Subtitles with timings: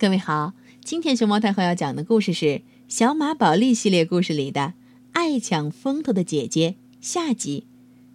[0.00, 2.46] 各位好，今天熊猫太后要讲的故事是
[2.88, 4.60] 《小马宝莉》系列故事里的
[5.12, 6.70] 《爱抢风头的姐姐》
[7.02, 7.66] 下集，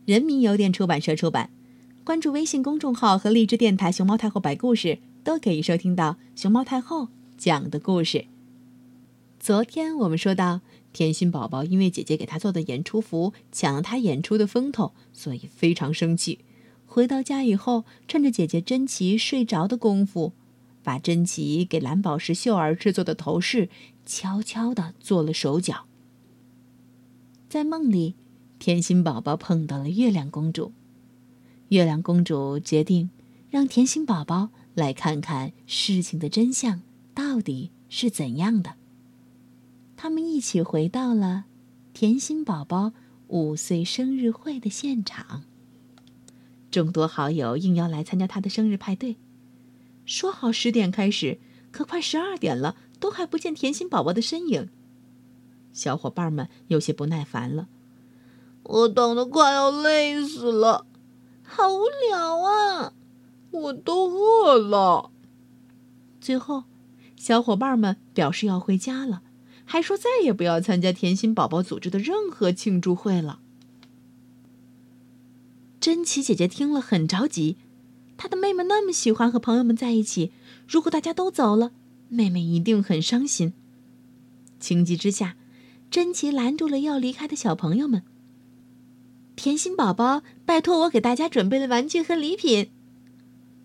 [0.03, 1.51] 人民邮电出版社出版。
[2.03, 8.25] 关注微信公众号和荔枝电台“熊猫太后摆故事”，都可以收听到熊猫太后讲的故事。
[9.39, 10.61] 昨天我们说到，
[10.91, 16.39] 甜心宝宝因为姐姐给他做的演出服抢了他演出的风头，所以非常生气。
[16.87, 20.33] 回到家以后，趁着姐姐珍奇睡着的功夫。
[20.85, 23.69] 把珍奇给蓝宝石秀儿制作的头饰
[24.05, 25.87] 悄悄地做了手脚。
[27.49, 28.15] 在梦里，
[28.59, 30.71] 甜心宝宝碰到了月亮公主。
[31.69, 33.09] 月亮公主决定
[33.49, 36.81] 让甜心宝宝来看看事情的真相
[37.15, 38.75] 到底是怎样的。
[39.97, 41.45] 他们一起回到了
[41.93, 42.93] 甜心宝宝
[43.27, 45.43] 五岁生日会的现场。
[46.69, 49.15] 众多好友应邀来参加他的生日派对。
[50.05, 51.39] 说好十点开始，
[51.71, 54.69] 可快十二点了，都还不见甜心宝宝的身影。
[55.73, 57.67] 小伙伴们有些不耐烦了，
[58.63, 60.85] 我等的快要累死了，
[61.43, 62.93] 好无聊啊！
[63.51, 65.11] 我都饿了。
[66.21, 66.63] 最后，
[67.15, 69.21] 小伙伴们表示要回家了，
[69.65, 73.39] 还说再也不要参加甜心宝宝组织的任何庆祝会了。
[75.79, 77.57] 珍奇姐姐听了很着急。
[78.17, 80.31] 他的妹妹那么喜欢和朋友们在一起，
[80.67, 81.71] 如果大家都走了，
[82.09, 83.53] 妹妹一定很伤心。
[84.59, 85.35] 情急之下，
[85.91, 88.03] 珍奇拦住了要离开的小朋友们。
[89.35, 92.71] 甜心宝宝，拜托我给大家准备了玩具和礼品。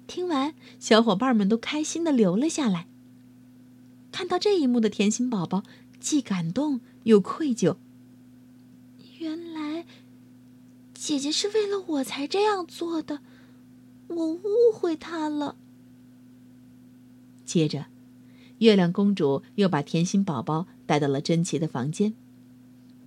[0.09, 2.89] 听完，小伙伴们都开心的留了下来。
[4.11, 5.63] 看到这一幕的甜心宝宝，
[6.01, 7.77] 既感动又愧疚。
[9.19, 9.87] 原来，
[10.93, 13.21] 姐姐是为了我才这样做的。
[14.11, 15.57] 我误会他了。
[17.45, 17.87] 接着，
[18.59, 22.15] 月亮公主又把甜心宝宝带到了珍奇的房间。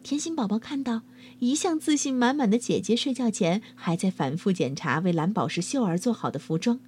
[0.02, 1.04] 甜心宝宝看到
[1.40, 6.80] 一向自信满满的姐姐睡觉前还在反复检查为蓝宝石秀儿做好的服装。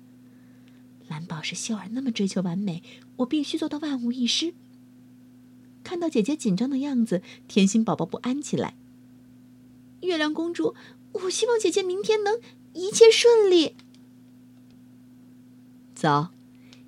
[1.08, 2.84] 蓝宝石秀儿那么追求完美，
[3.18, 4.54] 我必须做到万无一失。
[5.84, 8.76] 看到姐姐紧张的样子，甜心宝宝不安起来。
[10.02, 10.76] 月亮公主，
[11.12, 12.40] 我希望姐姐明天能
[12.74, 13.76] 一切顺利。
[16.06, 16.28] 走，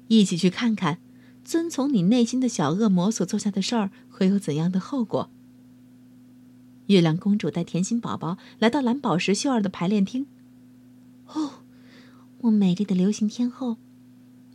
[0.10, 1.00] 一起去看看，
[1.44, 5.32] 遵从你内心的小恶魔所做下的事儿会有怎样的后果。
[6.86, 10.28] 月亮公主带甜心宝宝来到蓝宝石秀儿的排练厅。
[11.26, 11.64] 哦，
[12.42, 13.78] 我美丽的流行天后，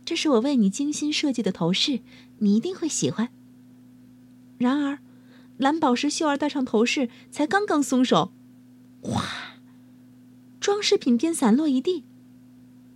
[0.05, 1.99] 这是我为你精心设计的头饰，
[2.37, 3.27] 你一定会喜欢。
[4.57, 4.99] 然而，
[5.57, 8.31] 蓝宝石秀儿戴上头饰才刚刚松手，
[9.01, 9.25] 哗，
[10.61, 12.05] 装饰品便散落一地。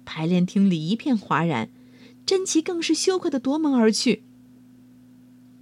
[0.07, 1.69] 排练厅里一片哗然，
[2.25, 4.23] 珍奇更是羞愧的夺门而去。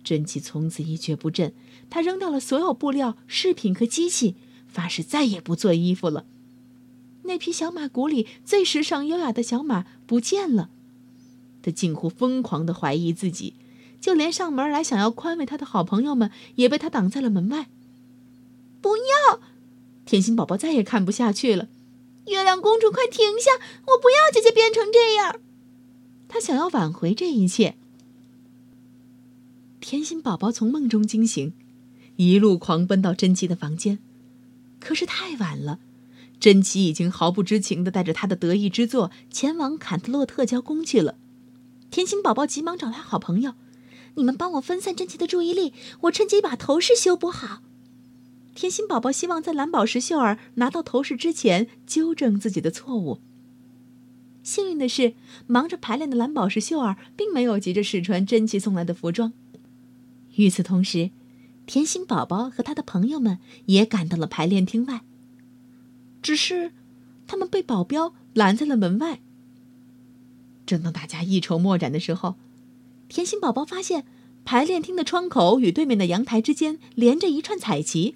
[0.04, 1.52] 珍奇从此一蹶不振，
[1.90, 4.36] 他扔掉了所有布料、饰品和机器，
[4.68, 6.28] 发誓再也不做衣服了。
[7.24, 10.70] 那匹小马谷里最时尚优雅的小马不见了，
[11.64, 13.56] 他近乎疯狂的怀疑自己，
[14.00, 17.68] 就连上门来想要宽慰他的好朋友们也被他挡在了门外。
[18.80, 19.40] 不要！
[20.06, 21.68] 甜心宝宝再也看不下去了。
[22.28, 23.52] 月亮公主，快停下！
[23.86, 25.40] 我不要姐姐变成这样。
[26.28, 27.76] 她想要挽回这一切。
[29.80, 31.54] 甜心宝宝从梦中惊醒，
[32.16, 34.00] 一路狂奔到珍奇的房间，
[34.80, 35.80] 可是太晚了，
[36.40, 41.16] 珍奇已经毫不知情的带着他的得意之作前往坎特洛特交工去了。
[41.92, 43.54] 甜心宝宝急忙找来好朋友
[44.16, 47.62] ：“你们帮我分散珍奇的注意力，我趁机把头饰修补好。”
[48.56, 53.20] 甜心宝宝希望在蓝宝石秀儿拿到头饰之前纠正自己的错误。
[54.42, 55.14] 幸运的是，
[55.46, 59.34] 忙着排练的蓝宝石秀儿并没有急着试穿珍奇送来的服装。
[60.36, 61.12] 与此同时，
[61.66, 65.02] 甜心宝宝和他的朋友们也赶到了排练厅外。
[66.22, 66.72] 只是，
[67.28, 69.20] 他们被保镖拦在了门外。
[70.66, 72.36] 正当大家一筹莫展的时候，
[73.10, 74.06] 甜心宝宝发现
[74.46, 78.16] 排练厅的窗口与对面的阳台之间连着一串彩旗。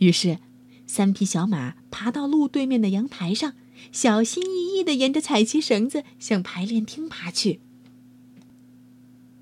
[0.00, 0.38] 于是，
[0.86, 3.52] 三匹小马爬到路对面的阳台上，
[3.92, 7.60] 小心翼翼地沿着彩旗绳子向排练厅爬去。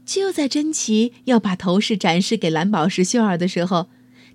[0.04, 3.88] 就在珍奇要把头饰展示给蓝宝石秀儿的时候，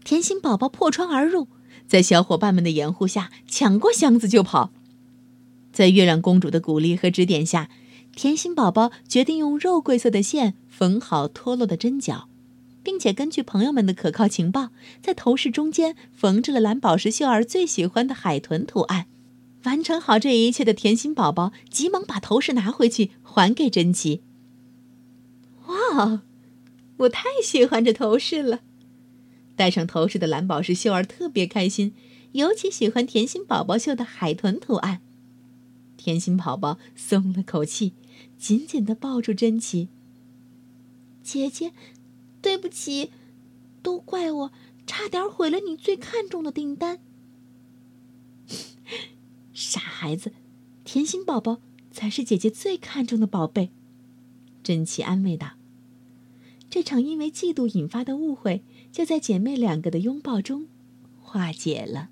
[0.06, 1.48] 甜心宝宝破窗而入，
[1.88, 4.72] 在小伙伴们的掩护下抢过箱子就跑。
[5.74, 7.70] 在月亮公主的鼓励和指点下，
[8.16, 12.30] 甜心宝宝决定用肉桂色的线缝好脱落的针脚。
[12.84, 14.70] 并且根据朋友们的可靠情报，
[15.02, 19.08] 在头饰中间缝制了蓝宝石秀儿最喜欢的海豚图案。
[19.64, 24.22] 完成好这一切的甜心宝宝急忙把头饰拿回去还给珍奇。
[25.66, 26.22] 哦，
[26.98, 28.60] 我太喜欢这头饰了。
[29.56, 31.94] 戴上头饰的蓝宝石秀儿特别开心，
[32.34, 35.00] 尤其喜欢甜心宝宝绣的海豚图案。
[35.96, 37.94] 甜心宝宝松了口气，
[38.38, 39.88] 紧紧的抱住珍奇。
[41.22, 41.72] 姐姐，
[42.44, 43.10] 对不起，
[43.82, 44.52] 都怪我，
[44.86, 47.00] 差点毁了你最看重的订单。
[49.54, 50.34] 傻孩子，
[50.84, 53.72] 甜心宝宝才是姐姐最看重的宝贝。
[54.62, 55.54] 珍奇安慰道。
[56.70, 60.68] 这场因为嫉妒引发的误会，就在姐妹两个的拥抱中
[61.22, 62.10] 化解了。